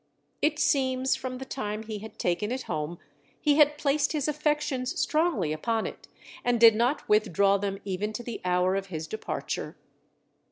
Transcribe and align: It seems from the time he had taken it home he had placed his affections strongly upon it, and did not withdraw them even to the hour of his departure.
It 0.41 0.57
seems 0.57 1.15
from 1.15 1.37
the 1.37 1.45
time 1.45 1.83
he 1.83 1.99
had 1.99 2.17
taken 2.17 2.51
it 2.51 2.63
home 2.63 2.97
he 3.39 3.57
had 3.57 3.77
placed 3.77 4.13
his 4.13 4.27
affections 4.27 4.99
strongly 4.99 5.53
upon 5.53 5.85
it, 5.85 6.07
and 6.43 6.59
did 6.59 6.73
not 6.73 7.07
withdraw 7.07 7.59
them 7.59 7.77
even 7.85 8.11
to 8.13 8.23
the 8.23 8.41
hour 8.43 8.73
of 8.75 8.87
his 8.87 9.05
departure. 9.05 9.77